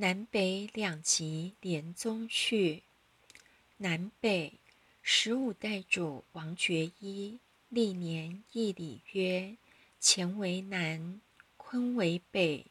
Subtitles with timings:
[0.00, 2.84] 南北两极连宗序。
[3.78, 4.52] 南北
[5.02, 9.56] 十五代主王觉一历年义礼曰：
[10.00, 11.20] 乾为南，
[11.56, 12.66] 坤为北。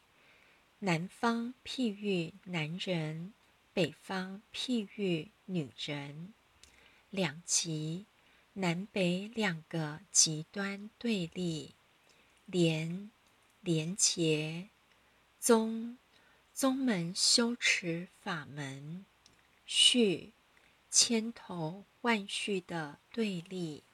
[0.78, 3.34] 南方譬喻男人，
[3.74, 6.32] 北方譬喻女人。
[7.10, 8.06] 两极，
[8.54, 11.74] 南北两个极端对立。
[12.46, 13.10] 连，
[13.60, 14.68] 连结。
[15.38, 15.98] 宗。
[16.58, 19.04] 宗门修持法门，
[19.64, 20.32] 序
[20.90, 23.84] 千头万绪的对立，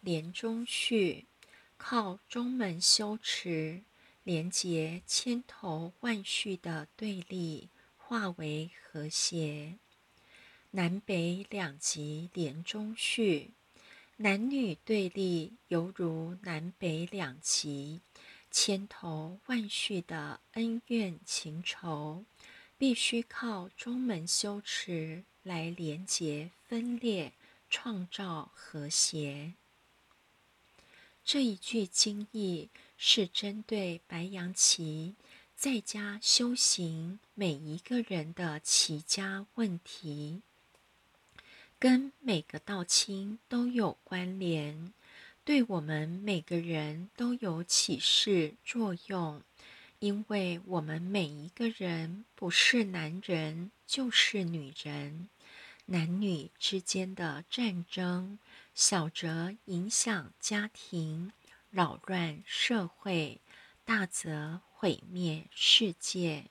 [0.00, 1.26] 连中序
[1.76, 3.82] 靠宗门修持，
[4.24, 9.74] 连结千头万绪的对立，化为和谐。
[10.70, 13.50] 南北两极连中序，
[14.16, 18.00] 男女对立犹如南北两极。
[18.58, 22.24] 千头万绪的恩怨情仇，
[22.78, 27.34] 必须靠中门修持来连结分裂，
[27.68, 29.52] 创造和谐。
[31.22, 35.14] 这一句经义是针对白羊旗
[35.54, 40.40] 在家修行每一个人的齐家问题，
[41.78, 44.94] 跟每个道亲都有关联。
[45.46, 49.40] 对我们每个人都有启示作用，
[50.00, 55.28] 因为我们每一个人不是男人就是女人，
[55.84, 58.40] 男女之间的战争，
[58.74, 61.30] 小则影响家庭、
[61.70, 63.40] 扰乱社会，
[63.84, 66.46] 大则毁灭世界。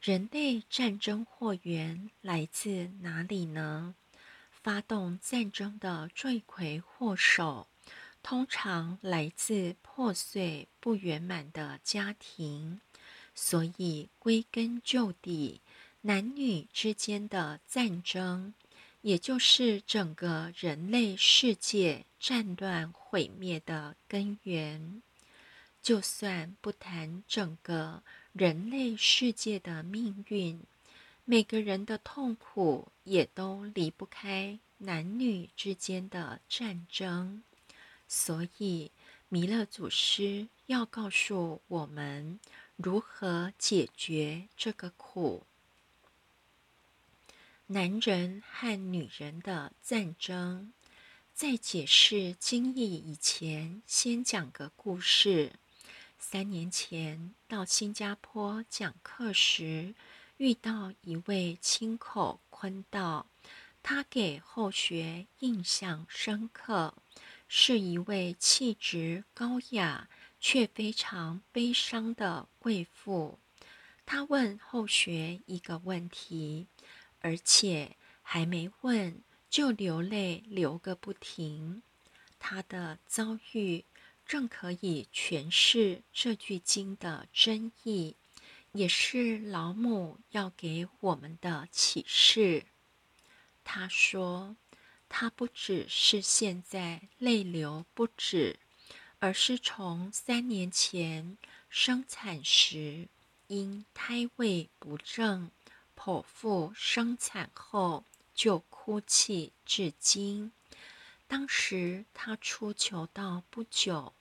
[0.00, 3.94] 人类战争祸源来自哪里呢？
[4.62, 7.66] 发动战争的罪魁祸首，
[8.22, 12.80] 通常来自破碎不圆满的家庭。
[13.34, 15.60] 所以，归根究底，
[16.00, 18.52] 男女之间的战争，
[19.02, 25.02] 也就是整个人类世界战乱毁灭的根源。
[25.80, 28.02] 就算不谈整个
[28.32, 30.60] 人类世界的命运。
[31.30, 37.42] 每个人的痛苦也都离不开男女之间的战争，
[38.08, 38.90] 所以
[39.28, 42.40] 弥勒祖师要告诉我们
[42.76, 45.44] 如何解决这个苦。
[47.66, 50.72] 男人和女人的战争，
[51.34, 55.52] 在解释经义以前，先讲个故事。
[56.18, 59.94] 三年前到新加坡讲课时。
[60.38, 63.26] 遇到一位亲口坤道，
[63.82, 66.94] 他给后学印象深刻，
[67.48, 73.38] 是一位气质高雅却非常悲伤的贵妇。
[74.06, 76.68] 他问后学一个问题，
[77.20, 81.82] 而且还没问就流泪流个不停。
[82.38, 83.84] 他的遭遇
[84.24, 88.14] 正可以诠释这句经的真意。
[88.72, 92.66] 也是老母要给我们的启示。
[93.64, 94.56] 他说
[95.08, 98.58] ：“他不只是现在泪流不止，
[99.18, 103.08] 而是从三年前生产时
[103.46, 105.50] 因胎位不正，
[105.96, 110.52] 剖腹生产后就哭泣至今。
[111.26, 114.14] 当时他出求道不久，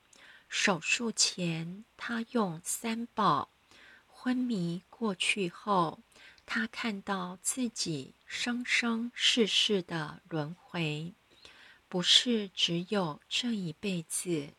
[0.50, 3.50] 手术前他用三宝。”
[4.20, 6.00] 昏迷过去后，
[6.46, 11.14] 他看到自己生生世世的轮回，
[11.88, 14.50] 不是只有这一辈子，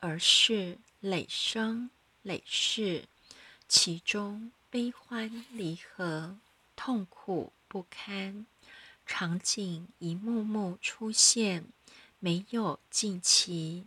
[0.00, 1.88] 而是累生
[2.22, 3.04] 累世，
[3.68, 6.36] 其中悲欢离合、
[6.74, 8.44] 痛苦不堪，
[9.06, 11.64] 场景一幕幕出现，
[12.18, 13.86] 没有尽期。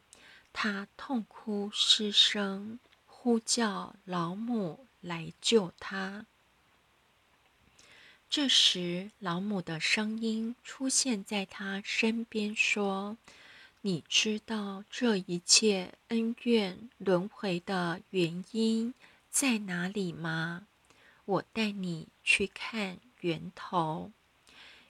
[0.54, 4.88] 他痛哭失声，呼叫老母。
[5.02, 6.26] 来救他。
[8.30, 13.18] 这时，老母的声音出现在他身边，说
[13.82, 18.94] ：“你知道这一切恩怨轮回的原因
[19.32, 20.68] 在哪里吗？
[21.26, 24.12] 我带你去看源头。”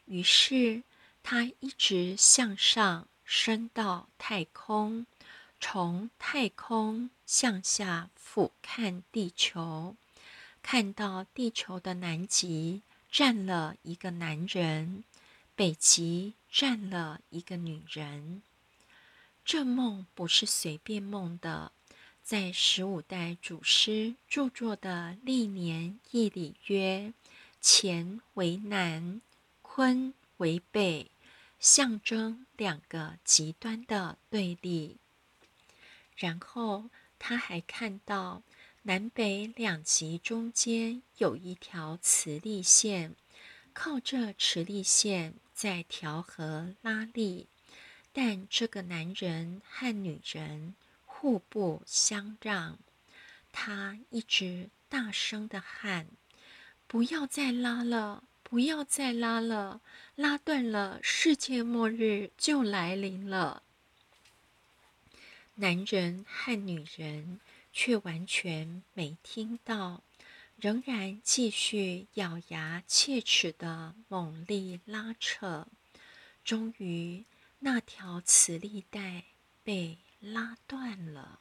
[0.05, 0.83] 于是，
[1.23, 5.05] 他一直向上升到太空，
[5.61, 9.95] 从太空向下俯瞰地球。
[10.71, 15.03] 看到地球的南极站了一个男人，
[15.55, 18.43] 北极站了一个女人。
[19.43, 21.71] 这梦不是随便梦的，
[22.21, 27.13] 在十五代祖师著作的历年义里曰
[27.59, 29.21] ：“乾为南，
[29.63, 31.09] 坤为北，
[31.59, 34.97] 象征两个极端的对立。”
[36.15, 38.43] 然后他还看到
[38.89, 43.13] 南北两极中间有一条磁力线，
[43.71, 47.45] 靠这磁力线在调和拉力，
[48.11, 50.73] 但这个男人和女人。
[51.05, 52.79] 互不相让，
[53.51, 56.07] 他一直大声的喊
[56.87, 59.81] ：“不要再拉了，不要再拉了，
[60.15, 63.61] 拉断了，世界末日就来临了。”
[65.55, 67.39] 男人和女人
[67.81, 70.03] 却完全没听到，
[70.57, 75.65] 仍然继续咬牙切齿的猛力拉扯。
[76.43, 77.23] 终于，
[77.59, 79.23] 那条磁力带
[79.63, 79.97] 被。
[80.19, 81.39] 拉断了，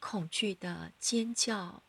[0.00, 1.82] 恐惧的尖叫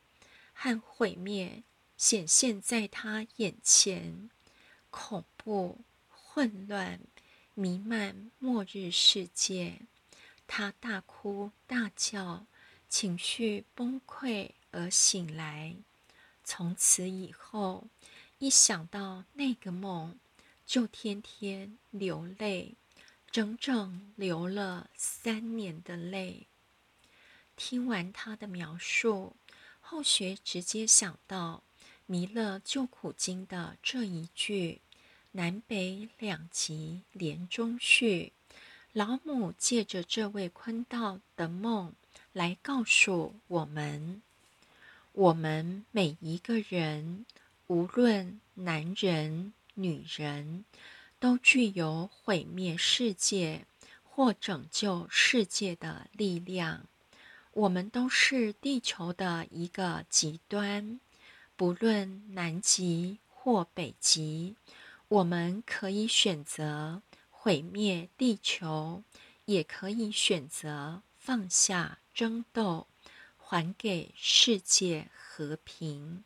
[0.54, 1.64] 和毁灭
[1.96, 4.30] 显现在他眼前，
[4.90, 5.80] 恐怖、
[6.10, 7.00] 混乱
[7.54, 9.84] 弥漫末日世界。
[10.46, 12.46] 他大哭大叫，
[12.98, 15.76] 情绪崩溃而醒来。
[16.46, 17.88] 从此以后，
[18.38, 20.18] 一想到那个梦，
[20.66, 22.76] 就天天流泪。
[23.30, 26.48] 整整流了三年的泪。
[27.58, 29.36] 听完他的描述，
[29.82, 31.64] 后学直接想到
[32.06, 34.80] 弥勒救苦经的这一句
[35.34, 38.32] “南北两极连中续”。
[38.94, 41.94] 老母借着这位坤道的梦
[42.36, 44.22] 来告诉我们：
[45.14, 47.26] 我们每一个人，
[47.68, 50.66] 无论男人、女人。
[51.18, 53.66] 都具有毁灭世界
[54.04, 56.86] 或拯救世界的力量。
[57.54, 61.00] 我们都是地球的一个极端，
[61.56, 64.56] 不论南极或北极，
[65.08, 67.02] 我们可以选择
[67.32, 69.02] 毁灭地球，
[69.46, 72.88] 也可以选择放下争斗，
[73.38, 76.24] 还给世界和平。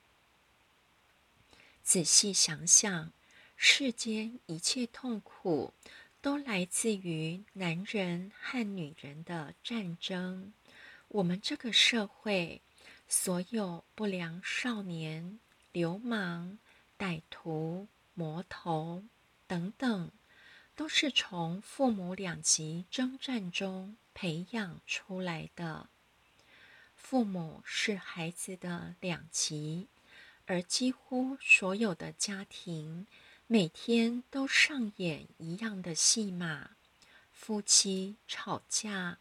[1.83, 3.11] 仔细想想。
[3.61, 5.73] 世间一切痛苦，
[6.21, 10.53] 都来自于男人和女人的战争。
[11.09, 12.61] 我们这个社会，
[13.09, 15.41] 所有不良少年、
[15.73, 16.57] 流氓、
[16.97, 19.03] 歹徒、魔头
[19.45, 20.09] 等等，
[20.79, 25.89] 都是从父母两极征战中培养出来的。
[26.95, 29.89] 父母是孩子的两极，
[30.45, 33.05] 而几乎所有的家庭。
[33.45, 36.69] 每天都上演一样的戏码：
[37.33, 39.17] 夫妻吵架，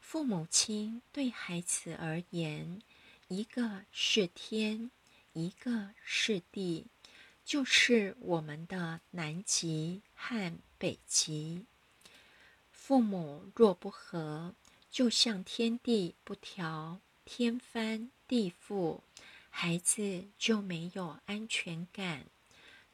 [0.00, 2.82] 父母亲对孩子而言，
[3.28, 4.90] 一个是天，
[5.32, 6.88] 一个是地，
[7.46, 11.66] 就是我们的南极和北极。
[12.70, 14.54] 父母若不和，
[14.90, 19.00] 就像天地不调，天翻地覆，
[19.50, 22.26] 孩子就没有安全感。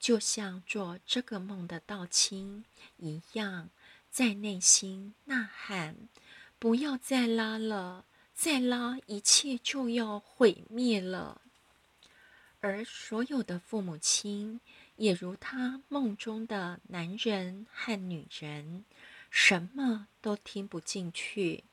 [0.01, 2.65] 就像做这个梦的道亲
[2.97, 3.71] 一样，
[4.11, 6.09] 在内心呐喊
[6.59, 8.05] ：“不要再拉了，
[8.35, 11.41] 再拉一切就要毁灭了。”
[12.61, 14.61] 而所有的父母亲
[14.97, 18.85] 也如他梦中的男人和女人，
[19.31, 21.65] 什么都听不进去，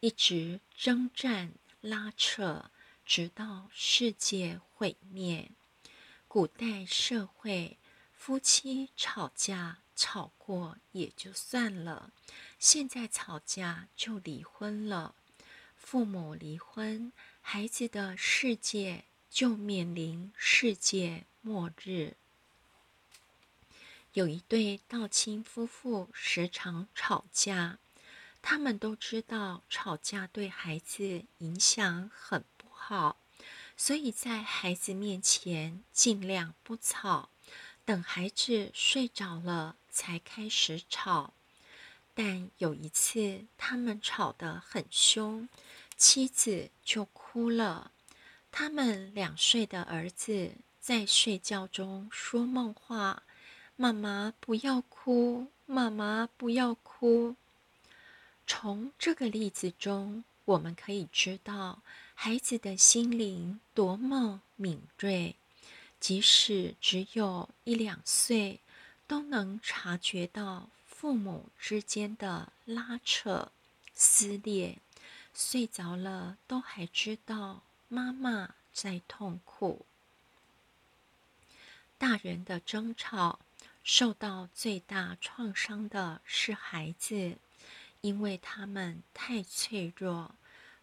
[0.00, 2.70] 一直征战拉扯，
[3.04, 5.50] 直到世界毁灭。
[6.26, 7.78] 古代社会，
[8.14, 12.12] 夫妻吵架吵过也就算了，
[12.58, 15.14] 现在吵架就离婚了。
[15.76, 17.12] 父母离婚，
[17.42, 22.16] 孩子的世界就面临世界末日。
[24.14, 27.78] 有一对道亲夫妇时常吵架，
[28.42, 33.16] 他们都知道吵架对孩子影响很不好。
[33.74, 37.30] 所以在孩子面前尽量不吵，
[37.86, 41.32] 等孩子睡着了才开始吵。
[42.14, 45.48] 但有一次他们吵得很凶，
[45.96, 47.90] 妻子就哭了。
[48.50, 53.22] 他们两岁的儿子在睡觉中说梦话
[53.76, 57.36] ：“妈妈不要哭，妈妈不要哭。”
[58.46, 61.82] 从这个例子中，我们可以知道。
[62.14, 65.34] 孩子的心灵多么敏锐，
[65.98, 68.60] 即使只有一两岁，
[69.08, 73.50] 都能察觉到父母之间的拉扯、
[73.92, 74.78] 撕裂，
[75.34, 79.84] 睡着了都还知道妈妈在痛苦。
[81.98, 83.40] 大人的争吵
[83.82, 87.38] 受到最大创伤的是孩子，
[88.00, 90.34] 因为他们太脆弱。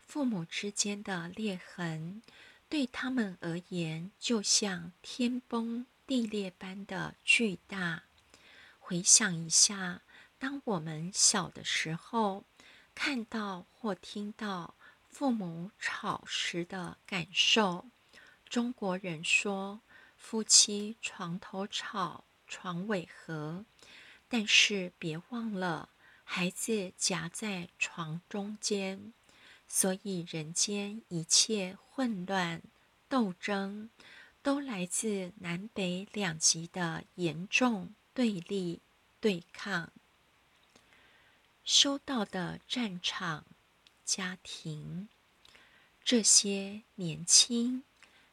[0.02, 2.22] 父母之间的裂痕
[2.68, 8.04] 对他们而言，就像天崩地裂般的巨大。
[8.80, 10.02] 回想一下，
[10.40, 12.44] 当我们小的时候，
[12.96, 14.74] 看到或听到
[15.08, 17.86] 父母吵时的感受。
[18.48, 19.82] 中国人说
[20.18, 23.64] ：“夫妻床头吵，床尾和。”
[24.28, 25.88] 但是别忘了，
[26.26, 29.14] 孩子夹在床中间。
[29.68, 32.62] 所以，人间一切混乱、
[33.08, 33.90] 斗争，
[34.42, 38.82] 都来自南北两极的严重对立、
[39.20, 39.92] 对抗。
[41.64, 43.46] 修道的战场，
[44.04, 45.08] 家庭，
[46.04, 47.84] 这些年轻、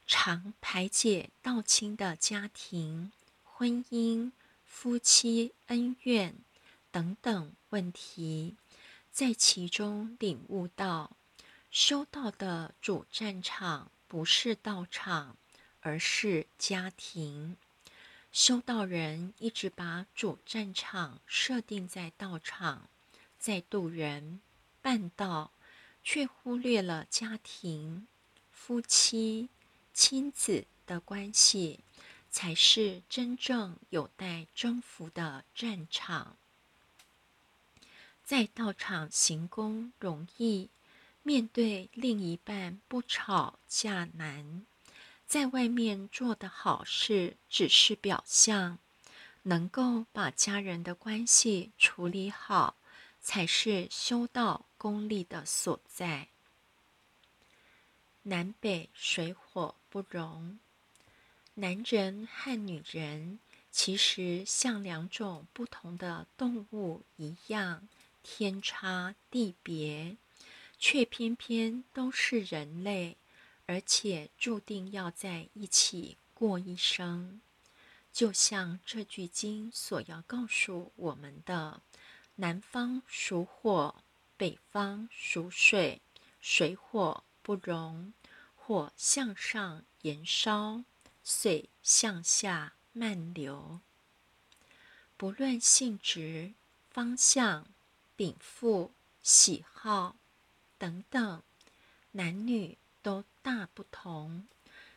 [0.07, 3.13] 常排解道亲的家庭、
[3.59, 4.33] 婚姻、
[4.67, 6.35] 夫妻恩怨
[6.91, 8.55] 等等问题，
[9.11, 11.17] 在其中领悟到。
[11.71, 15.39] 修道的主战场不是道场，
[15.81, 17.57] 而是家庭。
[18.31, 22.91] 修道人一直把主战场设定在道场，
[23.39, 24.43] 在渡人、
[24.83, 25.51] 办道，
[26.05, 28.07] 却忽略了家庭、
[28.53, 29.49] 夫妻、
[29.95, 31.81] 亲子的关系，
[32.37, 36.37] 才是真正有待征服的战场。
[38.23, 40.69] 在道场行功容易。
[41.23, 44.67] 面对另一半不吵架难，
[45.27, 48.79] 在外面做的好事只是表象，
[49.45, 52.77] 能够把家人的关系处理好，
[53.23, 56.29] 才是修道功力的所在。
[58.25, 60.59] 南北水火不容，
[61.59, 63.39] 男人和女人
[63.71, 67.89] 其实像两种不同的动物一样，
[68.23, 70.17] 天差地别。
[70.79, 73.17] 却偏偏都是人类，
[73.65, 77.41] 而且注定要在一起过一生。
[78.13, 81.81] 就像这句经所要告诉我们的：
[82.35, 83.95] 南方属火，
[84.37, 86.03] 北方属水，
[86.43, 88.13] 水火不容，
[88.55, 90.85] 火向上延烧，
[91.29, 93.81] 水向下漫流。
[95.17, 96.53] 不论性质、
[96.89, 97.67] 方向、
[98.15, 98.93] 禀赋、
[99.23, 100.15] 喜好。
[100.79, 101.43] 等等，
[102.13, 104.47] 男女都大不同，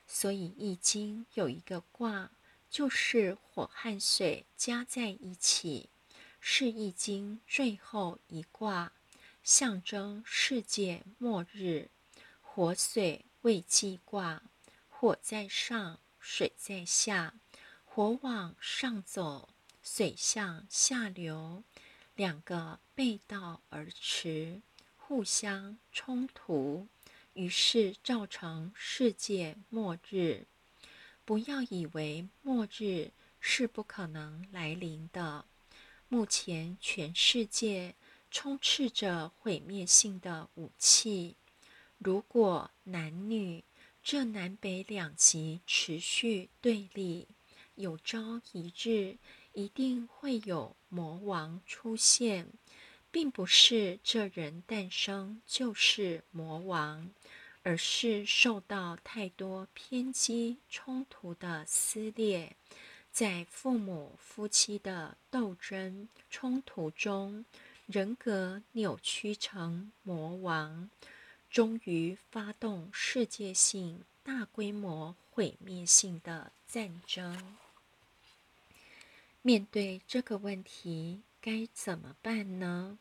[0.05, 2.29] 所以《易经》有一个卦，
[2.69, 5.89] 就是火和水加在一起，
[6.39, 8.91] 是《易经》最后一卦，
[9.41, 11.89] 象征世界末日。
[12.41, 14.43] 火水未济卦，
[14.89, 17.33] 火在上，水在下，
[17.85, 19.49] 火往上走，
[19.81, 21.63] 水向下流，
[22.15, 24.61] 两个背道而驰。
[24.97, 26.88] 互相冲突，
[27.33, 30.45] 于是造成世界末日。
[31.25, 35.45] 不要以为末日是不可能来临的。
[36.07, 37.95] 目前全世界
[38.29, 41.35] 充斥着毁灭性的武器。
[41.97, 43.63] 如果男女
[44.03, 47.27] 这南北两极持续对立，
[47.75, 49.17] 有朝一日
[49.53, 52.47] 一定会有魔王出现。
[53.11, 57.09] 并不是这人诞生就是魔王，
[57.63, 62.55] 而是受到太多偏激冲突的撕裂，
[63.11, 67.43] 在父母夫妻的斗争冲突中，
[67.87, 70.91] 人格扭曲成魔王，
[71.49, 77.57] 终于发动世界性大规模毁灭性的战争。
[79.41, 81.21] 面对这个问题。
[81.41, 82.99] 该怎么办呢？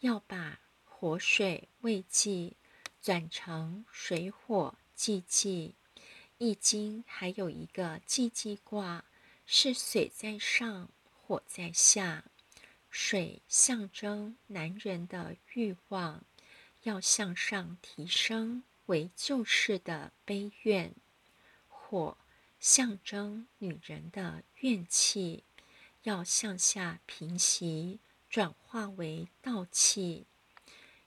[0.00, 2.56] 要把火水未济
[3.02, 5.74] 转成水火既济。
[6.38, 9.04] 易经还有一个既济卦，
[9.44, 10.88] 是水在上，
[11.20, 12.24] 火在下。
[12.88, 16.24] 水象征男人的欲望，
[16.86, 20.92] 要向上提升为救世的悲怨；
[21.68, 22.16] 火
[22.60, 25.42] 象征女人的怨气。
[26.04, 27.98] 要向下平息，
[28.30, 30.26] 转化为道气，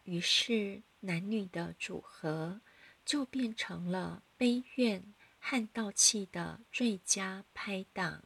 [0.03, 2.59] 于是男女的组合
[3.05, 8.25] 就变成了悲怨和道气的最佳拍档。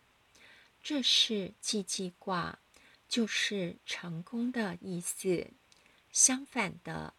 [0.81, 2.57] 这是既济卦，
[3.07, 5.51] 就是成功的意思。
[6.11, 7.13] 相反的，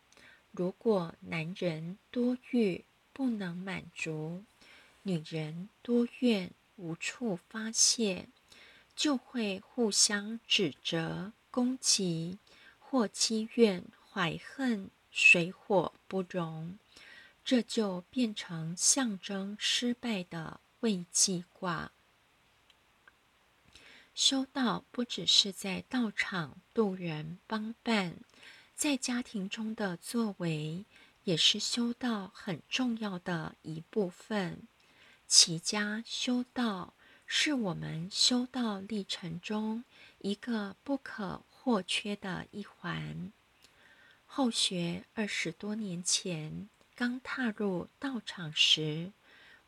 [0.56, 4.44] 如果男人多欲不能满足，
[5.02, 8.28] 女人多怨无处发泄，
[8.94, 12.38] 就会互相指责、攻击，
[12.78, 16.78] 或积怨怀恨，水火不容。
[17.44, 21.90] 这就变成象征失败的未济卦。
[24.14, 28.16] 修道不只是在道场渡人帮办，
[28.84, 30.84] 在家庭中的作为
[31.22, 34.68] 也是修道很重要的一部分。
[35.26, 36.92] 齐家修道
[37.24, 39.84] 是我们修道历程中
[40.18, 43.32] 一个不可或缺的一环。
[44.26, 46.68] 后学二十多年前。
[46.94, 49.12] 刚踏入道场时，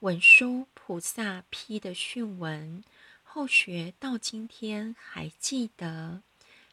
[0.01, 2.85] 文殊菩萨批的训文，
[3.23, 6.21] 后学到今天还记得：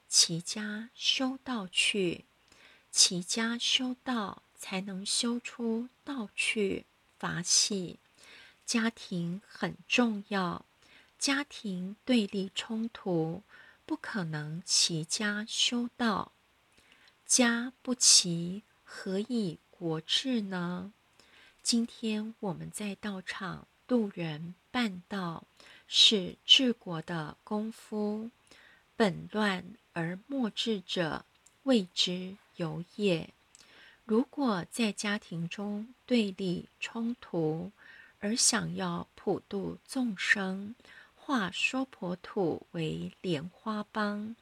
[0.09, 2.25] 齐家修道去，
[2.95, 6.85] 齐家修道才能修出道去
[7.17, 7.97] 法喜。
[8.67, 10.63] 家庭很重要，
[11.17, 13.41] 家庭对立冲突，
[13.87, 16.33] 不可能齐家修道。
[17.25, 19.57] 家不齐，何以？
[19.71, 20.93] 国治呢？
[21.63, 25.45] 今天我们在道场渡人办道，
[25.87, 28.29] 是治国的功夫。
[28.95, 31.25] 本乱而末治者，
[31.63, 33.29] 谓之有也。
[34.05, 37.71] 如果在家庭中对立冲突，
[38.19, 40.75] 而想要普度众生，
[41.15, 44.35] 化娑婆土为莲花帮，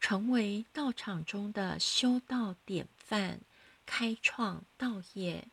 [0.00, 3.40] 成为道场中的修道典范。
[3.86, 5.46] 开创道业，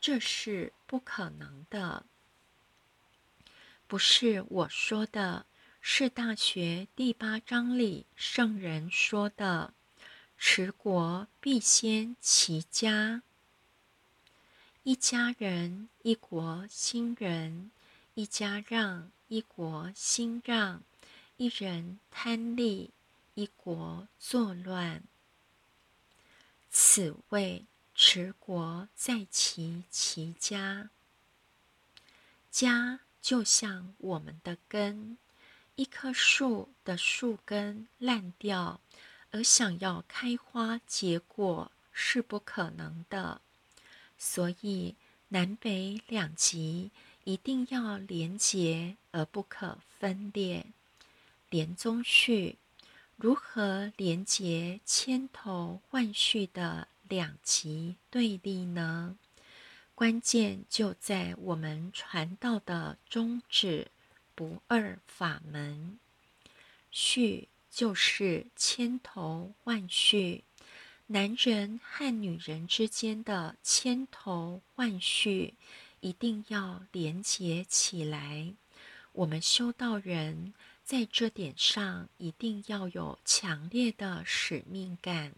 [0.00, 2.04] 这是不可能的。
[3.86, 5.46] 不是我说的，
[5.80, 9.72] 是《大学》第八章里圣人说的
[10.38, 13.22] ：“持国必先齐家，
[14.82, 17.70] 一家人一国兴仁，
[18.14, 20.82] 一家让一国兴让，
[21.36, 22.90] 一人贪利
[23.34, 25.02] 一国作乱。”
[26.70, 27.64] 此谓。
[27.98, 30.90] 持国在其其家，
[32.50, 35.16] 家就像我们的根，
[35.76, 38.82] 一棵树的树根烂掉，
[39.30, 43.40] 而想要开花结果是不可能的。
[44.18, 44.94] 所以
[45.28, 46.90] 南北两极
[47.24, 50.66] 一定要连结而不可分裂。
[51.50, 52.58] 连宗序
[53.16, 56.88] 如何连结千头万绪的？
[57.08, 59.16] 两极对立呢？
[59.94, 63.86] 关键就在我们传道的宗旨
[64.34, 66.00] “不二法门”。
[66.90, 70.44] 序就是千头万绪，
[71.08, 75.52] 男人和女人之间的千头万绪
[76.00, 78.54] 一定要连结起来。
[79.12, 85.34] 我们修道人在这点上一定要有强烈的使命感。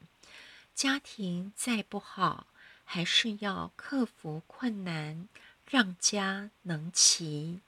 [0.77, 2.47] 家庭再不好，
[2.85, 5.27] 还是要克服困难，
[5.69, 7.59] 让家能齐。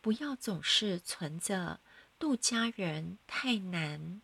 [0.00, 1.80] 不要总是存着
[2.18, 4.20] 度家人太难，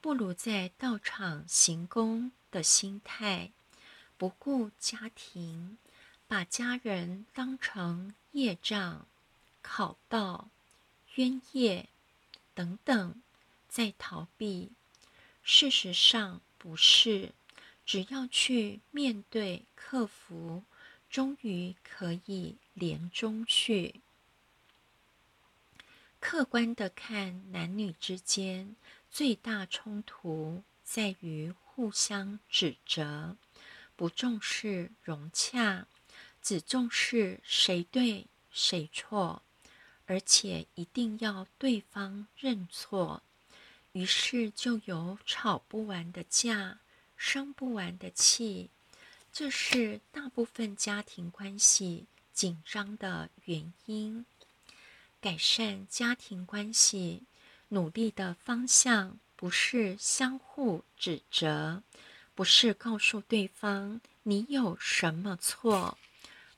[0.00, 3.50] 不如在道场行功的心态，
[4.16, 5.78] 不顾家庭，
[6.26, 9.06] 把家人当成业障、
[9.60, 10.48] 考道、
[11.16, 11.88] 冤业
[12.54, 13.22] 等等，
[13.68, 14.70] 在逃避。
[15.42, 17.32] 事实上不是。
[17.84, 20.62] 只要去面对、克服，
[21.10, 24.01] 终于可以连中续。
[26.22, 28.76] 客观的看，男女之间
[29.10, 33.36] 最大冲突在于互相指责，
[33.96, 35.88] 不重视融洽，
[36.40, 39.42] 只重视谁对谁错，
[40.06, 43.24] 而且一定要对方认错，
[43.90, 46.78] 于是就有吵不完的架。
[47.16, 48.70] 生不完的气，
[49.32, 54.24] 这是大部分家庭关系紧张的原因。
[55.22, 57.22] 改善家庭关系，
[57.68, 61.84] 努力的方向不是相互指责，
[62.34, 65.96] 不是告诉对方你有什么错，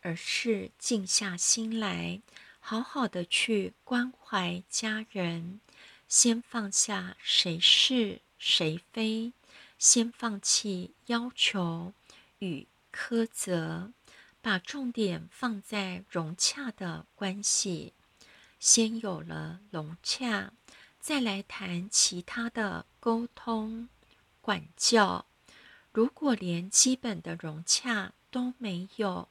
[0.01, 2.23] 而是静下心来，
[2.59, 5.61] 好好的去关怀家人，
[6.09, 9.35] 先放下谁是谁非。
[9.77, 11.93] 先放弃要求
[12.39, 13.93] 与苛责，
[14.41, 17.93] 把重点放在融洽的关系。
[18.65, 20.51] 先有了融洽，
[20.99, 23.91] 再来谈其他的沟通、
[24.41, 25.27] 管教。
[25.93, 29.29] 如果连基本的融洽都没有，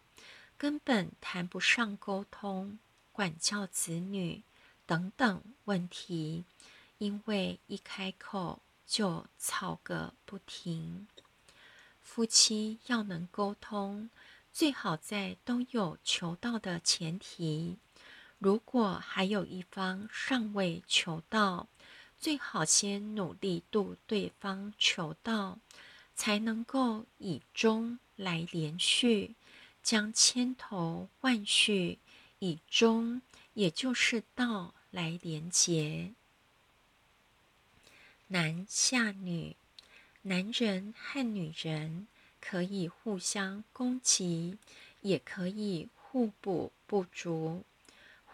[0.55, 2.77] 根本谈不上沟通、
[3.11, 4.43] 管教子女
[4.85, 6.45] 等等问题，
[6.99, 11.07] 因为一开口就吵个不停。
[12.03, 14.11] 夫妻要能沟通，
[14.51, 17.79] 最好在都有求道的前提。
[18.43, 21.69] 如果还有一方尚未求道，
[22.19, 25.59] 最好先努力度对方求道，
[26.13, 29.35] 才能够以中来连续，
[29.81, 31.99] 将千头万绪
[32.39, 33.21] 以中，
[33.53, 36.11] 也就是道来连结。
[38.27, 39.55] 男下女，
[40.23, 42.09] 男人和女人
[42.41, 44.57] 可以互相攻击，
[44.99, 47.63] 也可以互补不足。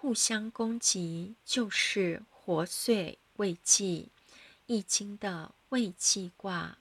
[0.02, 4.08] 互相攻击就是活水未济，
[4.66, 6.78] 《易经》的未济卦；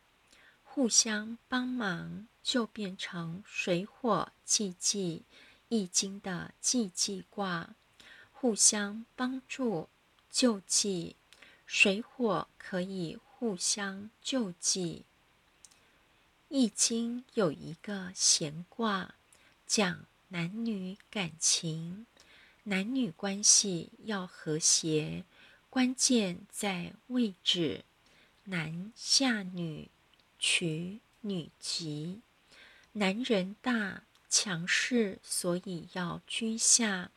[0.62, 5.24] 互相帮忙就变成水火既济，
[5.68, 7.70] 《易经》的济济卦；
[8.30, 9.88] 互相帮助
[10.30, 11.16] 救济，
[11.66, 15.04] 水火可以互相救济。
[16.48, 19.16] 《易经》有一个闲卦，
[19.66, 22.06] 讲男女感情。
[22.68, 25.24] 男女关系要和谐，
[25.70, 27.82] 关键在位置。
[28.44, 29.88] 男下女，
[30.38, 32.20] 取女吉。
[32.92, 37.10] 男人大强势，所以要居下，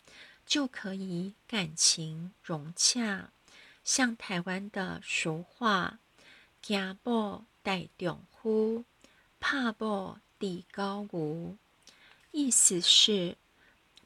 [0.46, 3.34] 就可以感情融洽。
[3.84, 6.00] 像台湾的俗话
[6.64, 8.86] ：“家暴带丈夫，
[9.42, 11.58] 怕暴地高屋。”
[12.32, 13.36] 意思是。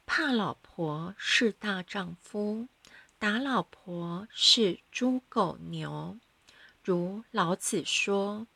[0.06, 2.68] 怕老婆是大丈夫，
[3.18, 6.16] 打老婆是猪狗牛。
[6.82, 8.46] 如老子说：“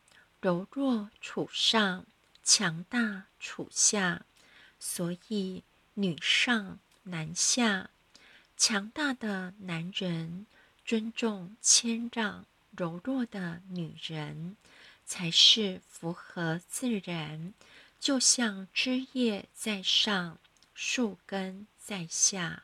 [0.41, 2.05] 柔弱处上，
[2.41, 4.25] 强大处下。”
[4.79, 7.89] 所以女上男下，
[8.57, 10.47] 强大的男人
[10.85, 14.55] 尊重谦让柔弱的女人，
[15.05, 17.53] 才是符合自然。
[17.99, 20.39] 就像枝叶在上。
[20.83, 22.63] 树根在下，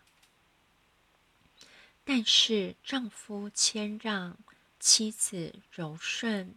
[2.04, 4.36] 但是丈夫谦让，
[4.80, 6.56] 妻子柔顺，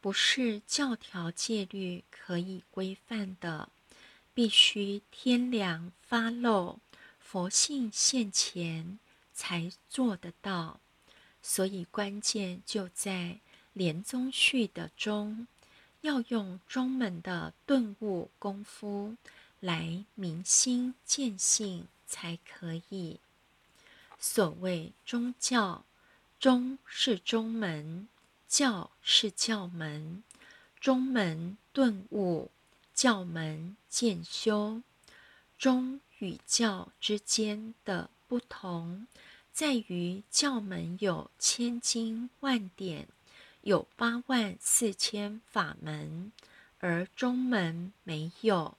[0.00, 3.68] 不是教条戒律可以规范的，
[4.32, 6.80] 必须天良发露，
[7.20, 8.98] 佛性现前
[9.34, 10.80] 才做得到。
[11.42, 13.38] 所以关键就在
[13.74, 15.46] 连宗序的中，
[16.00, 19.14] 要用中门的顿悟功夫。
[19.62, 23.20] 来明心见性才可以。
[24.18, 25.84] 所谓宗教，
[26.40, 28.08] 宗是宗门，
[28.48, 30.24] 教是教门。
[30.80, 32.50] 宗门顿悟，
[32.92, 34.82] 教门渐修。
[35.56, 39.06] 宗与教之间的不同，
[39.52, 43.06] 在于教门有千经万典，
[43.60, 46.32] 有八万四千法门，
[46.80, 48.76] 而宗门没有。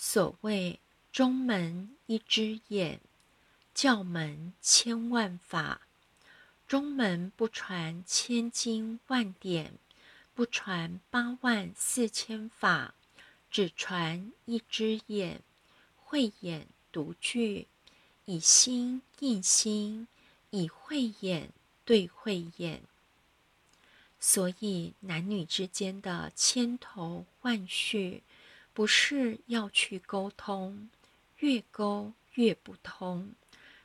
[0.00, 0.78] 所谓
[1.10, 3.00] 中门一只眼，
[3.74, 5.80] 教门千万法。
[6.68, 9.72] 中门不传千经万典，
[10.36, 12.94] 不传八万四千法，
[13.50, 15.42] 只传一只眼，
[15.96, 17.66] 慧眼独具，
[18.24, 20.06] 以心印心，
[20.50, 21.50] 以慧眼
[21.84, 22.82] 对慧眼。
[24.20, 28.22] 所以男女之间的千头万绪。
[28.78, 30.88] 不是要去沟通，
[31.38, 33.34] 越沟越不通。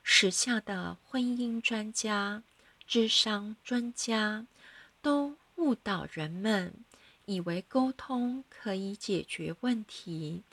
[0.03, 2.43] 时下的婚姻专家、
[2.86, 4.45] 智商专家
[5.01, 6.71] 都误导人们，
[7.25, 10.43] 以为沟通可以解决问题，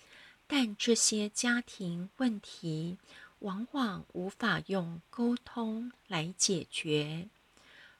[0.46, 2.96] 但这些家庭问题
[3.40, 7.28] 往往无法用沟通来解决。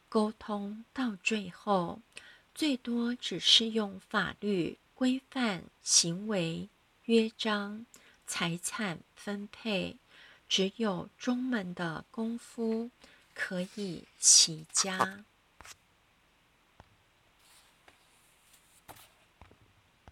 [0.09, 2.01] 沟通到最后，
[2.55, 4.79] 最多只是用法律。
[5.01, 6.69] 规范行为、
[7.07, 7.87] 约章、
[8.27, 9.97] 财产分配，
[10.47, 12.91] 只有中门的功夫
[13.33, 15.25] 可以齐家。